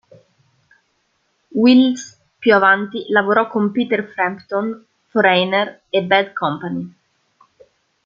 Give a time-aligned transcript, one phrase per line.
[1.53, 6.95] Wills più avanti lavorò con Peter Frampton, Foreigner e Bad Company.